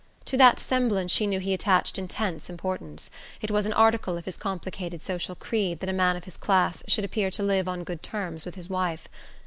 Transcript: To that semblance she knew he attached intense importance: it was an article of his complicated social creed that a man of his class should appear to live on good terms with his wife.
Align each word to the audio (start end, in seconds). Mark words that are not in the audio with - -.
To 0.25 0.37
that 0.37 0.59
semblance 0.59 1.11
she 1.11 1.27
knew 1.27 1.39
he 1.39 1.53
attached 1.53 1.99
intense 1.99 2.49
importance: 2.49 3.11
it 3.39 3.51
was 3.51 3.67
an 3.67 3.73
article 3.73 4.17
of 4.17 4.25
his 4.25 4.35
complicated 4.35 5.03
social 5.03 5.35
creed 5.35 5.79
that 5.79 5.89
a 5.89 5.93
man 5.93 6.15
of 6.15 6.23
his 6.23 6.37
class 6.37 6.81
should 6.87 7.05
appear 7.05 7.29
to 7.29 7.43
live 7.43 7.67
on 7.67 7.83
good 7.83 8.01
terms 8.01 8.43
with 8.43 8.55
his 8.55 8.67
wife. 8.67 9.07